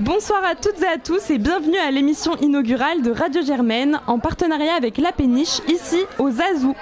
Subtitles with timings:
[0.00, 4.20] Bonsoir à toutes et à tous et bienvenue à l'émission inaugurale de Radio Germaine en
[4.20, 6.76] partenariat avec La Péniche ici au Zazou.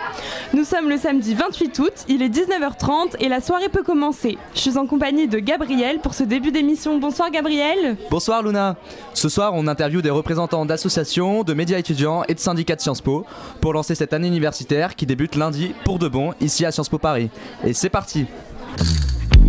[0.52, 4.36] Nous sommes le samedi 28 août, il est 19h30 et la soirée peut commencer.
[4.54, 6.98] Je suis en compagnie de Gabriel pour ce début d'émission.
[6.98, 7.96] Bonsoir Gabriel.
[8.10, 8.76] Bonsoir Luna.
[9.14, 13.00] Ce soir, on interviewe des représentants d'associations, de médias étudiants et de syndicats de Sciences
[13.00, 13.24] Po
[13.62, 16.98] pour lancer cette année universitaire qui débute lundi pour de bon ici à Sciences Po
[16.98, 17.30] Paris.
[17.64, 18.26] Et c'est parti.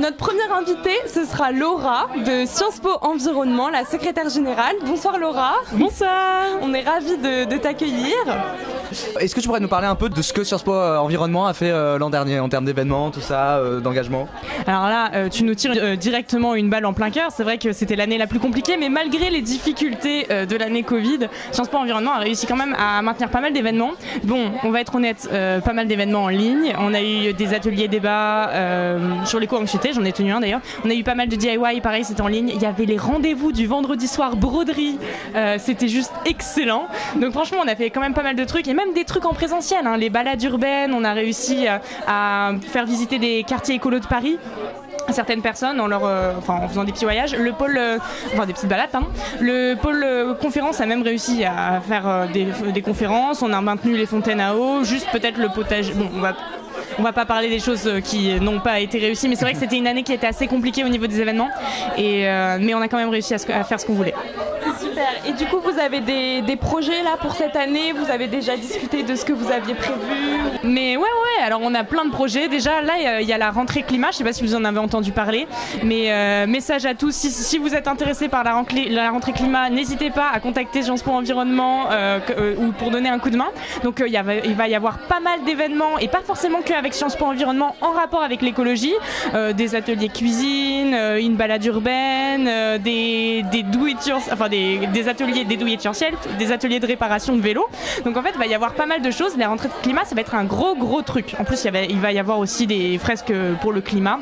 [0.00, 4.76] Notre première invitée, ce sera Laura de Sciences Po Environnement, la secrétaire générale.
[4.86, 5.54] Bonsoir Laura.
[5.72, 6.44] Bonsoir.
[6.62, 8.14] On est ravis de, de t'accueillir.
[9.20, 11.46] Est-ce que tu pourrais nous parler un peu de ce que Sciences Po euh, Environnement
[11.46, 14.28] a fait euh, l'an dernier en termes d'événements, tout ça, euh, d'engagement?
[14.68, 17.30] Alors là, euh, tu nous tires euh, directement une balle en plein cœur.
[17.30, 20.84] C'est vrai que c'était l'année la plus compliquée, mais malgré les difficultés euh, de l'année
[20.84, 23.92] Covid, Sciences Po Environnement a réussi quand même à maintenir pas mal d'événements.
[24.22, 26.72] Bon, on va être honnête, euh, pas mal d'événements en ligne.
[26.78, 30.60] On a eu des ateliers débats euh, sur l'éco-anxiété, j'en ai tenu un d'ailleurs.
[30.84, 32.50] On a eu pas mal de DIY, pareil, c'était en ligne.
[32.54, 34.98] Il y avait les rendez-vous du vendredi soir broderie.
[35.34, 36.86] Euh, c'était juste excellent.
[37.16, 39.24] Donc franchement, on a fait quand même pas mal de trucs et même des trucs
[39.24, 39.86] en présentiel.
[39.86, 39.96] hein.
[39.96, 44.38] Les balades urbaines, on a réussi à, à faire visiter des quartiers écolos de Paris
[45.10, 46.32] certaines personnes en leur euh,
[46.68, 47.96] faisant des petits voyages le pôle euh,
[48.34, 48.90] enfin des petites balades
[49.40, 53.60] le pôle euh, conférence a même réussi à faire euh, des, des conférences on a
[53.62, 56.34] maintenu les fontaines à eau juste peut-être le potager bon on va
[56.98, 59.54] on va pas parler des choses euh, qui n'ont pas été réussies, mais c'est vrai
[59.54, 61.48] que c'était une année qui était assez compliquée au niveau des événements,
[61.98, 64.14] euh, mais on a quand même réussi à faire ce qu'on voulait.
[65.26, 67.92] Et du coup, vous avez des, projets là pour cette année?
[67.92, 70.38] Vous avez déjà discuté de ce que vous aviez prévu?
[70.64, 72.48] Mais ouais, ouais, alors on a plein de projets.
[72.48, 74.78] Déjà, là, il y a- la rentrée climat, je sais pas si vous en avez
[74.78, 75.46] entendu parler,
[75.84, 80.28] mais euh, message à tous, si, vous êtes intéressés par la rentrée, climat, n'hésitez pas
[80.32, 83.48] à contacter Sciences Po Environnement euh, euh, ou pour donner un coup de main.
[83.84, 87.76] Donc il va y avoir pas mal d'événements, et pas forcément qu'avec Sciences Po Environnement
[87.80, 88.94] en rapport avec l'écologie,
[89.54, 93.64] des ateliers cuisine, une balade urbaine, des, des
[94.32, 97.66] enfin des, des ateliers des do it yourself, des ateliers de réparation de vélo.
[98.04, 99.36] Donc en fait, il va y avoir pas mal de choses.
[99.36, 101.34] La rentrée de climat, ça va être un gros gros truc.
[101.38, 104.18] En plus, il, va y avoir aussi des fresques pour le climat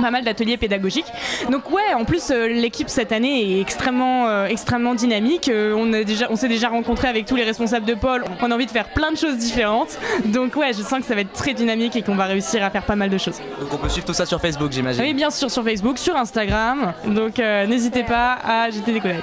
[0.00, 1.12] pas mal d'ateliers pédagogiques.
[1.50, 5.48] Donc ouais, en plus euh, l'équipe cette année est extrêmement euh, extrêmement dynamique.
[5.48, 8.24] Euh, on a déjà on s'est déjà rencontré avec tous les responsables de pôle.
[8.40, 9.98] On a envie de faire plein de choses différentes.
[10.26, 12.70] Donc ouais, je sens que ça va être très dynamique et qu'on va réussir à
[12.70, 13.40] faire pas mal de choses.
[13.60, 15.02] Donc on peut suivre tout ça sur Facebook, j'imagine.
[15.02, 16.92] Oui, bien sûr sur Facebook, sur Instagram.
[17.06, 19.20] Donc n'hésitez pas à jeter des d'œil.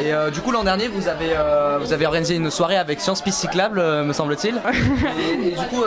[0.00, 3.00] Et euh, du coup, l'an dernier, vous avez, euh, vous avez organisé une soirée avec
[3.00, 4.60] Sciences Piste Cyclable, euh, me semble-t-il.
[5.44, 5.82] et, du coup,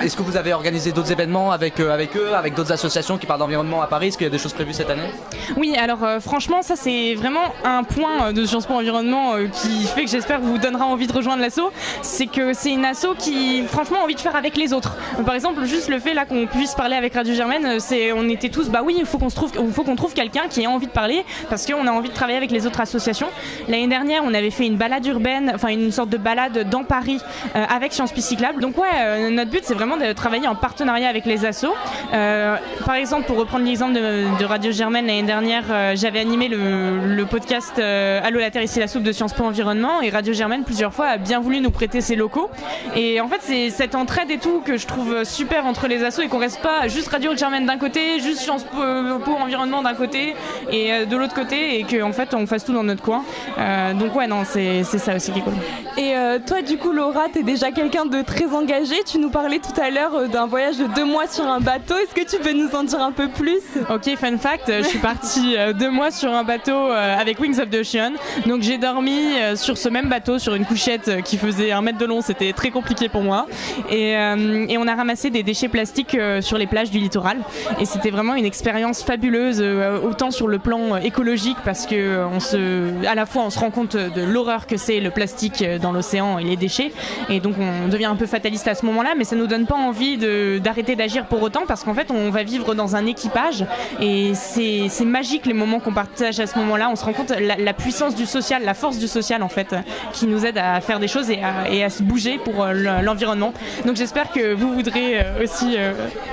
[0.00, 3.40] est-ce que vous avez organisé d'autres événements avec, avec eux, avec d'autres associations qui parlent
[3.40, 4.08] d'environnement à Paris?
[4.08, 5.08] Est-ce qu'il y a des choses prévues cette année?
[5.56, 10.10] Oui, alors franchement, ça c'est vraiment un point de Sciences Po Environnement qui fait que
[10.10, 11.70] j'espère vous donnera envie de rejoindre l'asso.
[12.02, 14.96] C'est que c'est une asso qui, franchement, a envie de faire avec les autres.
[15.24, 18.48] Par exemple, juste le fait là qu'on puisse parler avec Radio Germaine, c'est, on était
[18.48, 20.92] tous, bah oui, il faut qu'on trouve, faut qu'on trouve quelqu'un qui ait envie de
[20.92, 23.28] parler parce qu'on a envie de travailler avec les autres associations.
[23.68, 27.20] L'année dernière, on avait fait une balade urbaine, enfin une sorte de balade dans Paris
[27.56, 28.60] euh, avec Sciences Cyclable.
[28.60, 31.74] Donc ouais, euh, notre but c'est vraiment de travailler en partenariat avec les assos.
[32.12, 37.14] Euh, par exemple, pour reprendre l'exemple de, Radio Germaine l'année dernière, euh, j'avais animé le,
[37.14, 40.32] le podcast euh, Allô la Terre ici la soupe de Sciences Po Environnement et Radio
[40.34, 42.50] Germaine plusieurs fois a bien voulu nous prêter ses locaux.
[42.96, 46.22] Et en fait, c'est cette entraide et tout que je trouve super entre les assos
[46.22, 48.78] et qu'on reste pas juste Radio Germaine d'un côté, juste Sciences Po,
[49.24, 50.34] Po Environnement d'un côté
[50.70, 53.24] et euh, de l'autre côté et qu'en fait on fasse tout dans notre coin.
[53.58, 55.54] Euh, donc ouais, non, c'est ça aussi qui est cool.
[55.98, 58.94] Et euh, toi, du coup, Laura, t'es déjà quelqu'un de très engagé.
[59.04, 61.94] Tu nous parlais tout à l'heure euh, d'un voyage de deux mois sur un bateau.
[61.96, 63.60] Est-ce que tu peux nous en dire un peu plus?
[63.90, 67.76] Ok, fun fact, je suis partie deux mois sur un bateau avec Wings of the
[67.76, 68.12] Ocean.
[68.46, 72.06] Donc j'ai dormi sur ce même bateau, sur une couchette qui faisait un mètre de
[72.06, 73.46] long, c'était très compliqué pour moi.
[73.90, 77.38] Et, euh, et on a ramassé des déchets plastiques sur les plages du littoral.
[77.80, 79.62] Et c'était vraiment une expérience fabuleuse,
[80.04, 83.70] autant sur le plan écologique, parce que on se, à la fois on se rend
[83.70, 86.92] compte de l'horreur que c'est le plastique euh, dans l'océan et les déchets.
[87.28, 89.74] Et donc on devient un peu fataliste à ce moment-là, mais ça nous donne pas
[89.76, 90.16] envie
[90.60, 93.64] d'arrêter d'agir pour autant, parce qu'en fait on va vivre dans un équipage
[94.00, 96.88] et c'est magique les moments qu'on partage à ce moment-là.
[96.90, 99.74] On se rend compte la, la puissance du social, la force du social en fait,
[100.12, 101.40] qui nous aide à faire des choses et
[101.84, 103.52] à, se bouger pour euh, le- l'environnement.
[103.86, 105.76] Donc j'espère que vous voudrez euh, aussi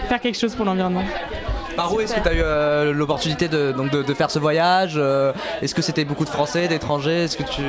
[0.08, 1.04] faire quelque chose pour l'environnement.
[1.80, 5.00] Par est-ce que tu as eu l'opportunité de, donc de, faire ce voyage
[5.62, 7.62] Est-ce que c'était beaucoup de Français, d'étrangers Est-ce que tu...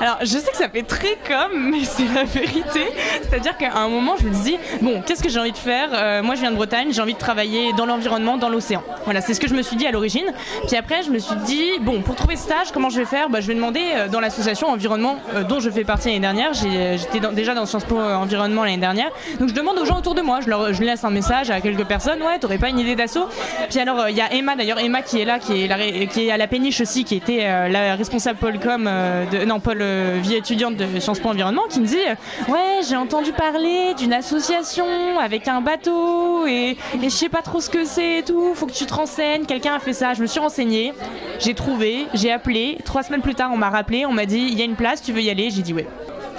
[0.00, 2.92] Alors je sais que ça fait très comme, mais c'est la vérité.
[3.22, 6.22] C'est-à-dire qu'à un moment je me dis, bon, qu'est-ce que j'ai envie de faire?
[6.22, 8.82] Moi je viens de Bretagne, j'ai envie de travailler dans l'environnement, dans l'océan.
[9.04, 10.32] Voilà, c'est ce que je me suis dit à l'origine.
[10.66, 13.28] Puis après je me suis dit, bon, pour trouver stage, comment je vais faire?
[13.28, 15.16] Bah, Je vais demander dans l'association environnement
[15.48, 16.52] dont je fais partie l'année dernière.
[16.54, 19.10] J'étais déjà dans Sciences Po Environnement l'année dernière.
[19.38, 21.60] Donc je demande aux gens autour de moi, je, leur, je laisse un message à
[21.60, 23.28] quelques personnes, ouais, t'aurais pas une idée d'assaut?
[23.70, 26.26] Puis alors euh, il y a Emma d'ailleurs, Emma qui est là, qui est, qui
[26.26, 29.82] est à la péniche aussi, qui était euh, la responsable Polcom, euh, de, non Paul
[30.20, 31.96] vie étudiante de Sciences Po Environnement, qui me dit,
[32.48, 34.86] ouais, j'ai entendu parler d'une association
[35.20, 38.66] avec un bateau et, et je sais pas trop ce que c'est et tout, faut
[38.66, 40.92] que tu te renseignes, quelqu'un a fait ça, je me suis renseignée,
[41.38, 44.58] j'ai trouvé, j'ai appelé, trois semaines plus tard on m'a rappelé, on m'a dit, il
[44.58, 45.50] y a une place, tu veux y aller?
[45.50, 45.86] J'ai dit ouais.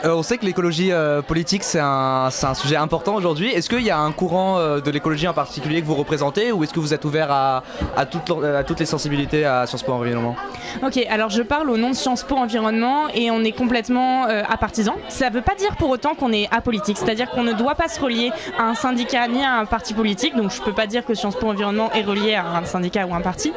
[0.06, 3.52] Euh, on sait que l'écologie euh, politique c'est un, sujet important aujourd'hui.
[3.52, 6.64] Est-ce qu'il y a un courant euh, de l'écologie en particulier que vous représentez ou
[6.64, 7.64] est-ce que vous êtes ouvert à,
[8.06, 10.36] toutes les sensibilités à Sciences Po Environnement?
[10.86, 14.96] Ok, alors je parle au nom de Sciences Po Environnement et on est complètement apartisan.
[15.08, 17.88] Ça ne veut pas dire pour autant qu'on est apolitique, c'est-à-dire qu'on ne doit pas
[17.88, 20.36] se relier à un syndicat ni à un parti politique.
[20.36, 23.06] Donc je ne peux pas dire que Sciences Po Environnement est relié à un syndicat
[23.06, 23.54] ou un parti.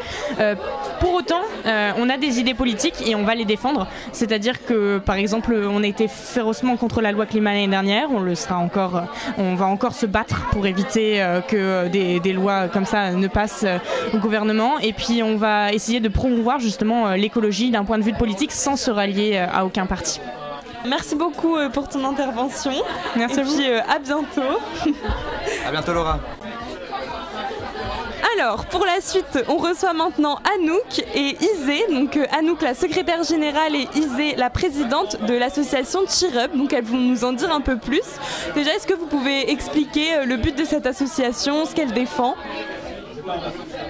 [1.01, 3.89] pour autant, on a des idées politiques et on va les défendre.
[4.13, 8.11] C'est-à-dire que par exemple, on a été férocement contre la loi climat l'année dernière.
[8.11, 9.03] On le sera encore, euh,
[9.39, 13.65] on va encore se battre pour éviter euh, que des, lois comme ça ne passent
[13.65, 13.79] euh,
[14.13, 14.79] au gouvernement.
[14.81, 18.77] Et puis on va essayer de promouvoir justement l'écologie d'un point de vue politique sans
[18.77, 20.21] se rallier à aucun parti.
[20.87, 22.73] Merci beaucoup pour ton intervention.
[23.17, 23.57] Merci et à vous.
[23.57, 24.59] Puis, à bientôt.
[25.67, 26.21] à bientôt Laura.
[28.39, 31.87] Alors, pour la suite, on reçoit maintenant Anouk et Isée.
[31.91, 36.51] Donc, euh, Anouk, la secrétaire générale, et Isée, la présidente de l'association Cheer Up.
[36.55, 38.03] Donc, elles vont nous en dire un peu plus.
[38.55, 42.35] Déjà, est-ce que vous pouvez expliquer euh, le but de cette association, ce qu'elle défend?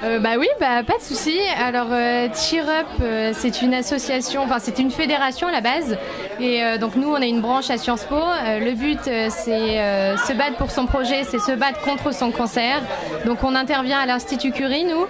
[0.03, 1.39] Euh, bah oui, bah pas de souci.
[1.59, 5.99] Alors euh, Cheer Up, c'est une association, enfin c'est une fédération à la base.
[6.41, 8.17] Et donc nous, on a une branche à Sciences Po.
[8.17, 12.81] le but, c'est se battre pour son projet, c'est se battre contre son cancer.
[13.25, 15.07] Donc on intervient à l'Institut Curie, nous,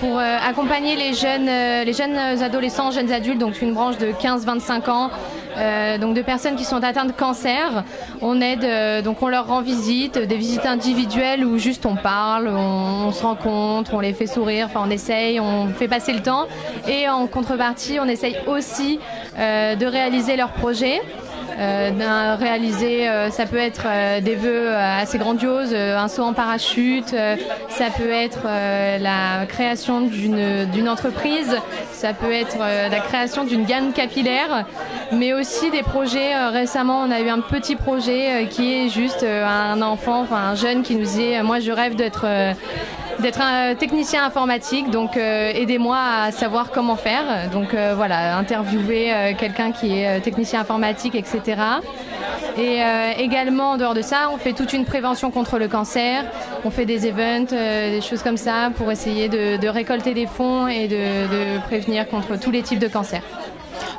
[0.00, 5.10] pour accompagner les jeunes, les jeunes adolescents, jeunes adultes, donc une branche de 15-25 ans.
[5.58, 7.84] Euh, donc de personnes qui sont atteintes de cancer.
[8.20, 12.48] On aide, euh, donc on leur rend visite, des visites individuelles où juste on parle,
[12.48, 16.46] on, se rencontre, on les fait sourire, enfin on essaye, on fait passer le temps.
[16.88, 21.00] Et en contrepartie, on essaye aussi euh, de réaliser leurs projets.
[21.58, 23.86] Euh, réaliser, ça peut être
[24.20, 27.14] des vœux assez grandioses, un saut en parachute,
[27.68, 31.56] ça peut être la création d'une entreprise,
[31.92, 34.66] ça peut être la création d'une gamme capillaire,
[35.12, 36.34] mais aussi des projets.
[36.34, 40.22] Euh, récemment, on a eu un petit projet euh, qui est juste euh, un enfant,
[40.22, 42.26] enfin un jeune qui nous dit Moi, je rêve d'être
[43.20, 47.50] d'être un technicien informatique, donc aidez-moi à savoir comment faire.
[47.50, 51.56] Donc voilà, interviewer quelqu'un qui est technicien informatique, etc.
[52.58, 52.80] Et
[53.18, 56.24] également, en dehors de ça, on fait toute une prévention contre le cancer.
[56.64, 60.88] On fait des events, des choses comme ça, pour essayer de, récolter des fonds et
[60.88, 63.22] de prévenir contre tous les types de cancers.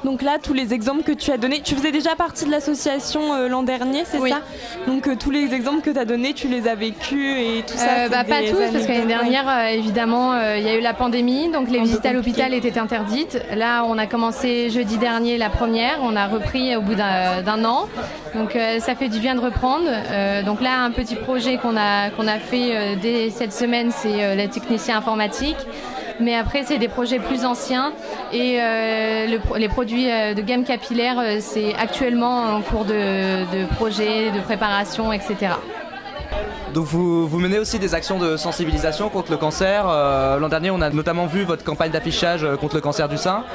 [0.08, 3.34] Donc là, tous les exemples que tu as donnés, tu faisais déjà partie de l'association
[3.34, 4.40] euh, l'an dernier, c'est ça?
[4.88, 7.78] Donc euh, tous les exemples que tu as donnés, tu les as vécus et tout
[7.78, 10.94] ça euh, bah, Pas tous, parce que l'année dernière, évidemment, il y a eu la
[10.94, 13.38] pandémie, donc les visites à l'hôpital étaient interdites.
[13.54, 17.90] Là, on a commencé jeudi dernier la première, on a repris au bout d'un an.
[18.34, 19.90] Donc ça fait du bien de reprendre.
[20.46, 24.48] donc là, un petit projet qu'on a, qu'on a fait dès cette semaine, c'est le
[24.48, 25.58] technicien informatique
[26.20, 27.94] mais après c'est des projets plus anciens
[28.34, 34.32] et euh, les produits euh, de gamme capillaire euh, c'est actuellement en cours de, projet,
[34.32, 35.54] de préparation, etc.
[36.74, 39.86] Donc vous, vous, menez aussi des actions de sensibilisation contre le cancer.
[39.88, 43.46] L'an dernier, on a notamment vu votre campagne d'affichage contre le cancer du sein.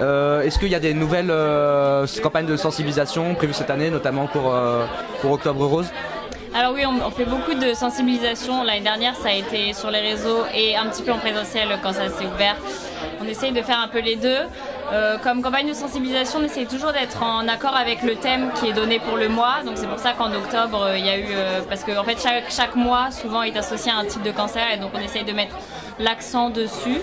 [0.00, 1.34] Est-ce qu'il y a des nouvelles
[2.22, 4.54] campagnes de sensibilisation prévues cette année, notamment pour,
[5.20, 5.90] pour Octobre Rose?
[6.52, 8.64] Alors oui, on, fait beaucoup de sensibilisation.
[8.64, 11.92] L'année dernière, ça a été sur les réseaux et un petit peu en présentiel quand
[11.92, 12.56] ça s'est ouvert.
[13.20, 14.38] On essaye de faire un peu les deux.
[14.92, 18.66] Euh, comme campagne de sensibilisation, on essaye toujours d'être en accord avec le thème qui
[18.66, 19.58] est donné pour le mois.
[19.64, 21.26] Donc c'est pour ça qu'en octobre, il y a eu...
[21.30, 24.32] Euh, parce qu'en en fait, chaque, chaque mois, souvent, est associé à un type de
[24.32, 24.64] cancer.
[24.74, 25.54] Et donc on essaye de mettre
[26.00, 27.00] l'accent dessus.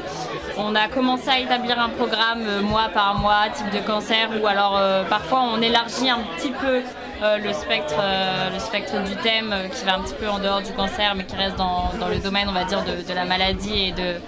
[0.58, 4.46] On a commencé à établir un programme euh, mois par mois, type de cancer, ou
[4.46, 4.78] alors
[5.10, 6.82] parfois on élargit un petit peu
[7.24, 10.38] euh, le, spectre, euh, le spectre du thème euh, qui va un petit peu en
[10.38, 13.88] dehors du cancer mais qui reste dans, le domaine on va dire de, la maladie
[13.88, 14.20] et de,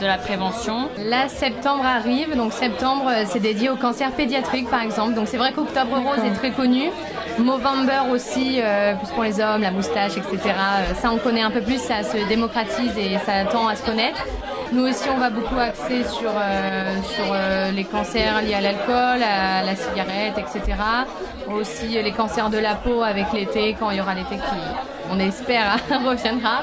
[0.00, 0.88] la prévention.
[0.98, 5.14] Là, septembre arrive, donc septembre, c'est dédié au cancer pédiatrique, par exemple.
[5.14, 6.90] Donc c'est vrai qu'Octobre Rose est très connu.
[7.38, 8.60] Movember aussi,
[9.00, 10.54] plus pour les hommes, la moustache, etc.
[11.02, 14.24] Ça, on connaît un peu plus, ça se démocratise et ça tend à se connaître.
[14.72, 19.22] Nous aussi, on va beaucoup axer sur, euh, sur euh, les cancers liés à l'alcool,
[19.22, 20.76] à la cigarette, etc.
[21.48, 24.60] Aussi les cancers de la peau avec l'été, quand il y aura l'été qui,
[25.10, 26.60] on espère, reviendra.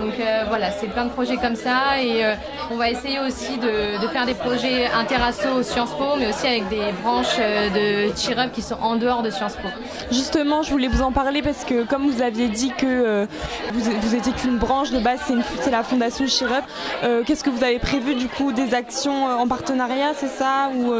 [0.00, 2.34] Donc euh, voilà, c'est plein de projets comme ça et euh,
[2.70, 6.92] on va essayer aussi de, faire des projets interasso Sciences Po, mais aussi avec des
[7.02, 9.68] branches euh, de cheer up qui sont en dehors de Sciences Po.
[10.10, 13.26] Justement, je voulais vous en parler parce que comme vous aviez dit que
[13.72, 15.20] vous, étiez qu'une branche de base,
[15.60, 16.64] c'est la fondation Cheer Up.
[17.02, 20.70] Euh, Qu'est-ce que vous avez prévu du coup des actions en partenariat, c'est ça?
[20.74, 20.92] Ou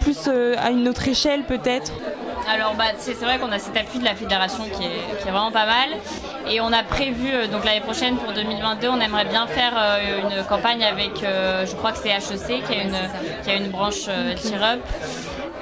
[0.00, 1.92] plus à une autre échelle peut-être?
[2.50, 5.30] Alors bah, c'est vrai qu'on a cet appui de la fédération qui est, qui est
[5.30, 5.88] vraiment pas mal.
[6.50, 10.20] Et on a prévu, euh, donc l'année prochaine pour 2022, on aimerait bien faire euh,
[10.38, 12.96] une campagne avec, euh, je crois que c'est HEC qui a une,
[13.44, 14.80] qui a une branche Cheer Up.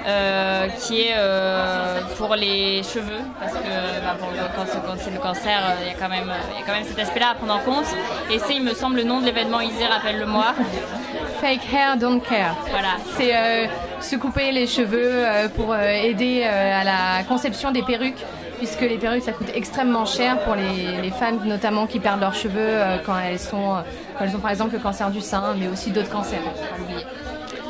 [0.07, 3.59] euh, qui est euh, pour les cheveux parce que
[4.03, 4.65] bah, pour le- quand
[4.97, 6.25] c'est- le cancer euh, il y, a quand même,
[6.57, 7.85] y a quand même cet aspect-là à prendre en compte
[8.31, 10.55] et c'est il me semble le nom de l'événement Isée rappelle-le-moi
[11.41, 12.55] Fake hair, don't care.
[12.69, 13.65] voilà C'est euh,
[13.99, 18.23] se couper les cheveux euh, pour euh, aider euh, à la conception des perruques,
[18.59, 22.35] puisque les perruques ça coûte extrêmement cher pour les, les femmes notamment qui perdent leurs
[22.35, 23.81] cheveux euh, quand elles sont euh,
[24.17, 26.39] quand elles ont par exemple le cancer du sein, mais aussi d'autres cancers.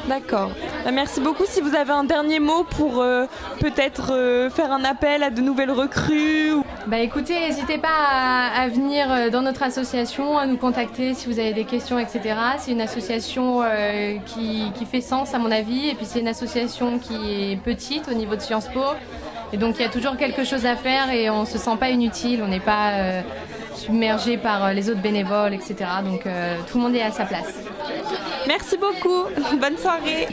[0.07, 0.49] D'accord.
[0.83, 1.43] Bah, merci beaucoup.
[1.47, 3.25] Si vous avez un dernier mot pour euh,
[3.59, 6.53] peut-être euh, faire un appel à de nouvelles recrues.
[6.53, 11.27] ou- Bah écoutez, n'hésitez pas à, venir euh, dans notre association, à nous contacter si
[11.27, 12.35] vous avez des questions, etc.
[12.57, 16.27] C'est une association euh, qui, qui fait sens à mon avis, et puis c'est une
[16.27, 18.81] association qui est petite au niveau de Sciences Po.
[19.53, 21.89] Et donc il y a toujours quelque chose à faire et on se sent pas
[21.89, 23.21] inutile, on n'est pas euh,
[23.75, 25.75] submergé par les autres bénévoles, etc.
[26.03, 26.23] Donc
[26.67, 27.53] tout le monde est à sa place.
[28.47, 29.25] Merci beaucoup.
[29.59, 30.27] Bonne soirée.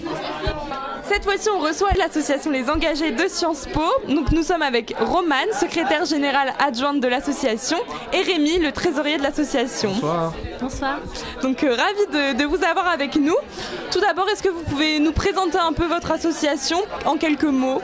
[1.08, 3.82] Cette fois-ci, on reçoit l'association Les Engagés de Sciences Po.
[4.08, 7.78] Donc, nous sommes avec Romane, secrétaire générale adjointe de l'association,
[8.12, 9.90] et Rémi, le trésorier de l'association.
[9.92, 10.34] Bonsoir.
[10.60, 10.98] Bonsoir.
[11.42, 13.36] Donc, euh, ravi de, de vous avoir avec nous.
[13.90, 17.80] Tout d'abord, est-ce que vous pouvez nous présenter un peu votre association en quelques mots?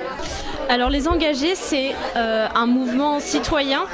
[0.68, 3.84] Alors les engagés, c'est euh, un mouvement citoyen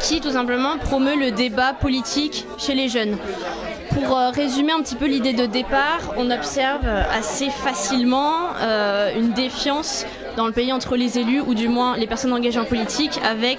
[0.00, 3.16] qui tout simplement promeut le débat politique chez les jeunes.
[3.94, 9.10] Pour euh, résumer un petit peu l'idée de départ, on observe euh, assez facilement euh,
[9.14, 10.06] une défiance
[10.36, 13.58] dans le pays entre les élus, ou du moins les personnes engagées en politique, avec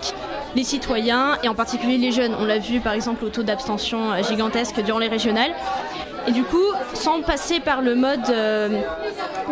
[0.56, 2.36] les citoyens, et en particulier les jeunes.
[2.40, 5.52] On l'a vu par exemple au taux d'abstention gigantesque durant les régionales.
[6.28, 6.58] Et du coup,
[6.94, 8.70] sans passer par le mode euh,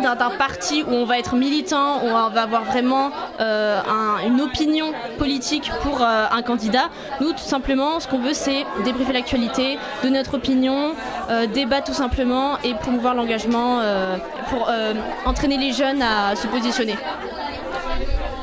[0.02, 3.10] d'un parti où on va être militant, où on va avoir vraiment
[3.40, 6.88] euh, un- une opinion politique pour euh, un candidat,
[7.20, 10.92] nous, tout simplement, ce qu'on veut, c'est débriefer l'actualité, donner notre opinion,
[11.52, 13.80] débattre tout simplement et promouvoir l'engagement
[14.50, 14.70] pour
[15.24, 16.94] entraîner les jeunes à se positionner.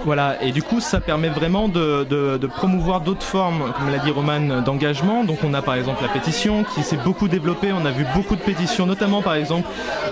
[0.10, 4.64] Voilà, et du coup, ça permet vraiment de, promouvoir d'autres formes, comme l'a dit Roman,
[4.66, 5.24] d'engagement.
[5.24, 7.72] Donc, on a par exemple la pétition qui s'est beaucoup développée.
[7.72, 9.68] On a vu beaucoup de pétitions, notamment par exemple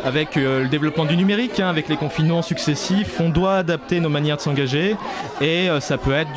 [0.05, 3.19] avec euh, le développement du numérique, hein, avec les confinements successifs.
[3.19, 4.95] On doit adapter nos manières de s'engager,
[5.41, 6.29] et euh, ça peut être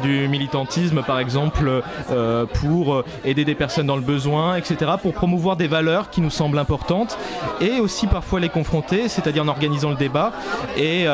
[0.00, 5.56] du, militantisme, par exemple, euh, pour aider des personnes dans le besoin, etc., pour promouvoir
[5.56, 7.18] des valeurs qui nous semblent importantes,
[7.60, 10.30] et aussi parfois les confronter, c'est-à-dire en organisant le débat,
[10.76, 11.06] et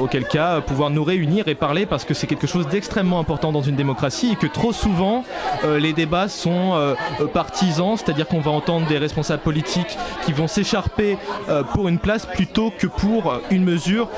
[0.00, 3.62] auquel cas pouvoir nous réunir et parler parce que c'est quelque chose d'extrêmement important dans
[3.62, 5.24] une démocratie et que trop souvent
[5.64, 10.32] euh, les débats sont euh, euh, partisans, c'est-à-dire qu'on va entendre des responsables politiques qui
[10.32, 11.18] vont s'écharper
[11.48, 14.08] euh, pour une place plutôt que pour une mesure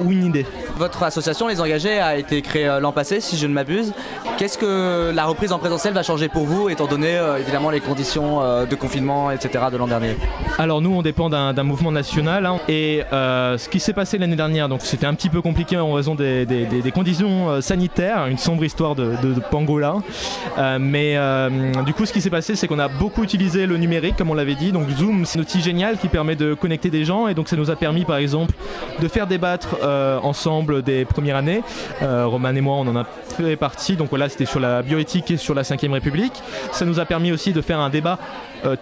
[0.00, 0.46] ou une idée.
[0.76, 3.92] Votre association, Les Engagés, a été créée l'an passé, si je ne m'abuse.
[4.38, 8.40] Qu'est-ce que la reprise en présentiel va changer pour vous, étant donné évidemment les conditions
[8.66, 9.64] de confinement, etc.
[9.70, 10.16] de l'an dernier?
[10.58, 14.68] Alors nous on dépend d'un mouvement national hein, et ce qui s'est passé l'année dernière,
[14.68, 18.38] donc c'était un petit peu compliqué en raison des, des- des- conditions euh, sanitaires, une
[18.38, 20.02] sombre histoire de, de- de pangolin.
[20.58, 21.50] Euh, mais euh,
[21.84, 24.34] du coup ce qui s'est passé c'est qu'on a beaucoup utilisé le numérique comme on
[24.34, 27.34] l'avait dit, donc Zoom c'est un outil génial qui permet de connecter des gens et
[27.34, 28.54] donc ça nous a permis par exemple
[29.00, 29.76] de faire débattre
[30.22, 31.62] ensemble des premières années.
[32.00, 35.36] Roman et moi on en a fait partie, donc voilà c'était sur la bioéthique et
[35.36, 36.42] sur la 5ème République.
[36.72, 38.18] Ça nous a permis aussi de faire un débat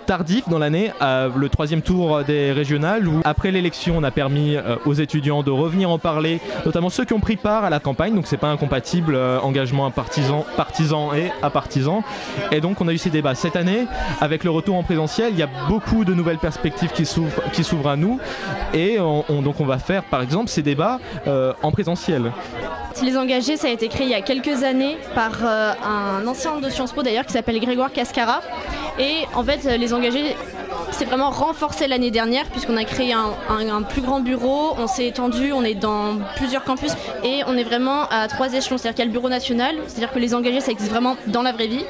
[0.07, 4.57] tardif dans l'année, euh, le troisième tour des régionales, où après l'élection, on a permis
[4.87, 8.14] aux étudiants de revenir en parler, notamment ceux qui ont pris part à la campagne,
[8.14, 12.02] donc c'est pas incompatible, euh, engagement à partisan, partisan et à partisan.
[12.52, 13.87] Et donc on a eu ces débats cette année,
[14.21, 17.97] avec le retour en présentiel, il y a beaucoup de nouvelles perspectives qui s'ouvrent, à
[17.97, 18.18] nous,
[18.73, 22.33] et on, on- donc on va faire par exemple ces débats euh, en présentiel.
[23.02, 26.59] Les Engagés, ça a été créé il y a quelques années par euh, un ancien
[26.61, 28.40] de Sciences Po d'ailleurs qui s'appelle Grégoire Cascara.
[29.00, 30.37] Et en fait, les Engagés,
[30.96, 35.52] c'est vraiment renforcé l'année dernière puisqu'on a créé un plus grand bureau, on s'est étendu,
[35.52, 36.92] on est dans plusieurs campus
[37.24, 38.78] et on est vraiment à trois échelons.
[38.78, 41.42] C'est-à-dire qu'il y a le bureau national, c'est-à-dire que les engagés ça existe vraiment dans
[41.42, 41.84] la vraie vie.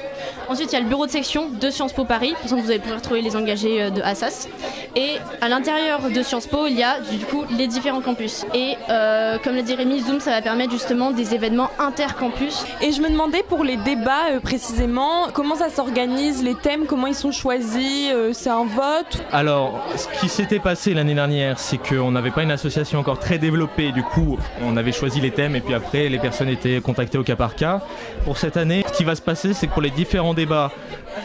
[0.48, 2.56] Ensuite il y a le bureau de section de Sciences Po Paris, de toute façon
[2.56, 4.48] vous allez pouvoir trouver les engagés euh, de Assas.
[4.96, 8.44] Et à l'intérieur de Sciences Po il y a du coup les différents campus.
[8.54, 12.64] Et euh, comme l'a dit Rémi, Zoom ça va permettre justement des événements intercampus.
[12.80, 17.08] Et je me demandais pour les débats euh, précisément, comment ça s'organise, les thèmes, comment
[17.08, 21.78] ils sont choisis, euh, c'est un vote Alors, ce qui s'était passé l'année dernière, c'est
[21.78, 23.90] qu'on n'avait pas une association encore très développée.
[23.90, 27.24] Du coup, on avait choisi les thèmes et puis après, les personnes étaient contactées au
[27.24, 27.80] cas par cas.
[28.24, 30.70] Pour cette année, ce qui va se passer, c'est que pour les différents débats,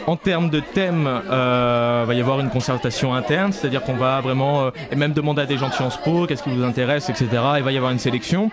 [0.08, 4.64] en termes de thèmes, euh, va y avoir une concertation interne, c'est-à-dire qu'on va vraiment,
[4.64, 7.28] euh, et même demander à des gens de Sciences Po, qu'est-ce qui vous intéresse, etc.
[7.58, 8.52] Il va y avoir une sélection.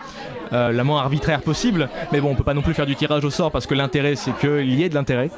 [0.53, 3.25] euh, la moins arbitraire possible, mais bon, on peut pas non plus faire du tirage
[3.25, 5.29] au sort parce que l'intérêt c'est qu'il y ait de l'intérêt.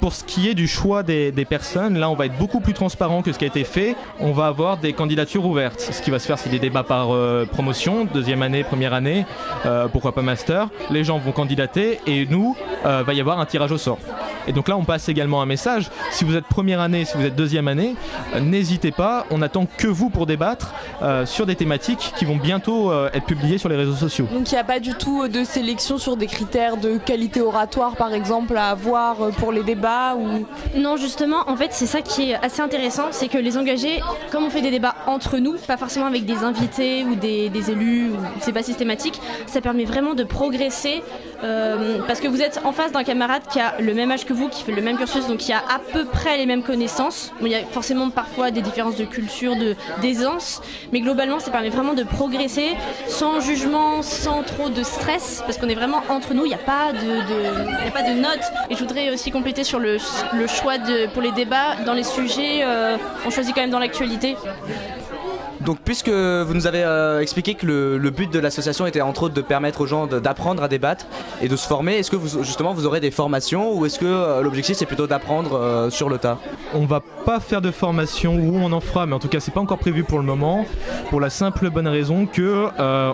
[0.00, 3.22] Pour ce qui est du choix des, personnes, là on va être beaucoup plus transparent
[3.22, 3.94] que ce qui a été fait.
[4.18, 5.80] On va avoir des candidatures ouvertes.
[5.80, 9.24] Ce qui va se faire, c'est des débats par euh, promotion, deuxième année, première année,
[9.92, 10.68] pourquoi pas master.
[10.90, 13.98] Les gens vont candidater et nous, va y avoir un tirage au sort.
[14.46, 15.90] Et donc là, on passe également un message.
[16.10, 17.96] Si vous êtes première année, si vous êtes deuxième année,
[18.34, 19.26] euh, n'hésitez pas.
[19.30, 23.26] On attend que vous pour débattre euh, sur des thématiques qui vont bientôt euh, être
[23.26, 24.26] publiées sur les réseaux sociaux.
[24.32, 27.96] Donc il n'y a pas du tout de sélection sur des critères de qualité oratoire
[27.96, 30.46] par exemple à avoir pour les débats ou...
[30.76, 34.00] Non, justement, en fait, c'est ça qui est assez intéressant, c'est que les engagés,
[34.30, 37.70] comme on fait des débats entre nous, pas forcément avec des invités ou des, des
[37.70, 41.02] élus, ou c'est pas systématique, ça permet vraiment de progresser
[41.44, 44.32] euh, parce que vous êtes en face d'un camarade qui a le même âge que
[44.32, 47.32] vous, qui fait le même cursus, donc qui a à peu près les mêmes connaissances.
[47.40, 50.62] Bon, il y a forcément parfois des différences de culture, de d'aisance,
[50.92, 52.76] mais globalement, ça permet vraiment de progresser
[53.08, 56.44] sans jugement, sans trop de stress, parce qu'on est vraiment entre nous.
[56.44, 58.44] Il n'y a pas de, de- y a pas de notes.
[58.70, 59.98] Et je voudrais aussi compléter sur le,
[60.32, 62.60] le choix de, pour les débats dans les sujets.
[62.62, 64.36] euh, on choisit quand même dans l'actualité.
[65.66, 69.34] Donc, puisque vous nous avez euh, expliqué que le, but de l'association était entre autres
[69.34, 71.06] de permettre aux gens d'apprendre à débattre
[71.42, 74.04] et de se former, est-ce que vous, justement vous aurez des formations ou est-ce que
[74.06, 76.38] euh, l'objectif c'est plutôt d'apprendre euh, sur le tas?
[76.72, 79.50] On va pas faire de formation ou on en fera, mais en tout cas c'est
[79.50, 80.66] pas encore prévu pour le moment,
[81.10, 82.68] pour la simple bonne raison que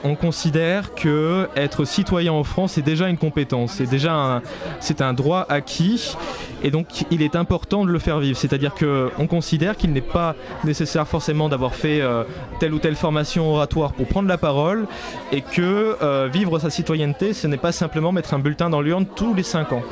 [0.05, 4.43] on considère que être citoyen en France est déjà une compétence, c'est déjà un,
[4.79, 6.15] c'est un droit acquis,
[6.63, 8.37] et donc il est important de le faire vivre.
[8.37, 12.03] C'est-à-dire que on considère qu'il n'est pas nécessaire forcément d'avoir fait
[12.61, 14.87] telle ou telle formation oratoire pour prendre la parole,
[15.33, 19.07] et que euh, vivre sa citoyenneté, ce n'est pas simplement mettre un bulletin dans l'urne
[19.07, 19.83] tous les 5 ans.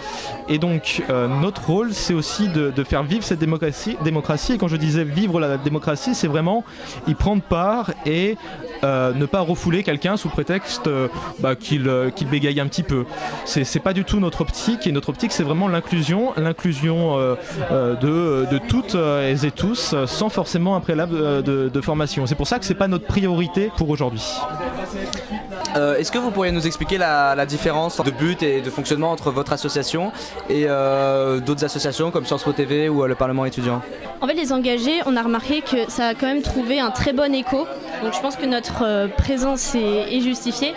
[0.48, 4.54] Et donc, euh, notre rôle, c'est aussi de, faire vivre cette démocratie, démocratie.
[4.54, 6.64] Et quand je disais vivre la démocratie, c'est vraiment
[7.06, 8.36] y prendre part et
[8.84, 10.88] euh, ne pas refouler quelqu'un sous prétexte
[11.40, 11.82] bah, qu'il
[12.30, 13.04] bégaye un petit peu.
[13.44, 14.86] C'est pas du tout notre optique.
[14.86, 17.18] Et notre optique, c'est vraiment l'inclusion, l'inclusion
[17.70, 22.26] de, de toutes et tous, sans forcément un préalable de, formation.
[22.40, 24.24] Pour ça que c'est pas notre priorité pour aujourd'hui.
[25.76, 29.10] Euh, Est-ce que vous pourriez nous expliquer la, la différence de but et de fonctionnement
[29.12, 30.10] entre votre association
[30.48, 33.82] et euh, d'autres associations comme Sciences Po TV ou euh, le Parlement étudiant?
[34.22, 37.12] En fait, les engagés, on a remarqué que ça a quand même trouvé un très
[37.12, 37.66] bon écho.
[38.02, 40.72] Donc je pense que notre présence est, est justifiée.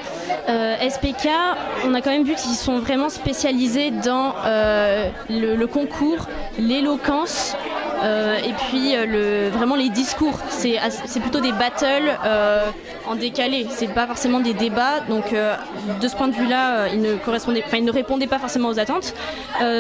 [0.50, 1.30] Euh, SPK,
[1.86, 6.28] on a quand même vu qu'ils sont vraiment spécialisés dans euh, le, le concours,
[6.60, 7.56] l'éloquence.
[8.04, 12.68] Euh, et puis euh, le, vraiment les discours, c'est plutôt des battles euh,
[13.08, 15.00] en décalé, c'est pas forcément des débats.
[15.08, 18.70] Donc de ce point de vue-là, ils ne correspondaient, enfin ils ne répondaient pas forcément
[18.70, 19.14] aux attentes.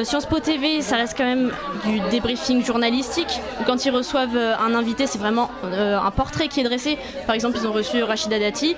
[0.04, 1.52] Sciences Po TV, ça reste quand même
[1.86, 3.40] du débriefing journalistique.
[3.66, 6.98] Quand ils reçoivent un invité, c'est vraiment un portrait qui est dressé.
[7.26, 8.76] Par exemple, ils ont reçu Rachida Dati.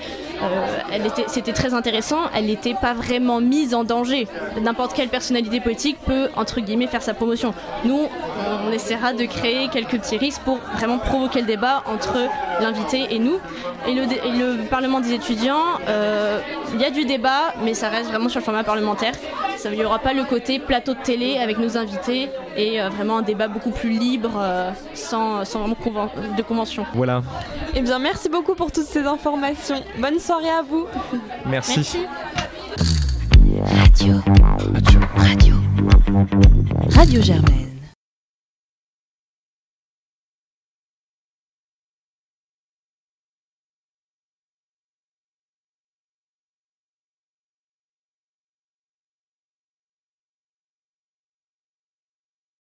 [1.28, 2.22] C'était très intéressant.
[2.36, 4.28] Elle n'était pas vraiment mise en danger.
[4.62, 7.54] N'importe quelle personnalité politique peut, entre guillemets, faire sa promotion.
[7.84, 8.08] Nous,
[8.68, 12.16] on essaiera de créer quelques petits risques pour vraiment provoquer le débat entre
[12.62, 13.38] l'invité et nous.
[13.88, 16.40] Et le, dé- et le Parlement des étudiants, euh,
[16.74, 19.14] il y a du débat, mais ça reste vraiment sur le format parlementaire.
[19.58, 22.90] Ça- Il n'y aura pas le côté plateau de télé avec nos invités et euh,
[22.90, 26.86] vraiment un débat beaucoup plus libre, euh, sans, sans vraiment conven- de convention.
[26.94, 27.22] Voilà.
[27.76, 29.82] Eh bien merci beaucoup pour toutes ces informations.
[30.00, 30.86] Bonne soirée à vous.
[31.46, 31.98] Merci.
[33.84, 34.16] Radio.
[34.74, 35.00] Radio.
[35.18, 35.56] Radio.
[36.96, 37.65] Radio Germaine.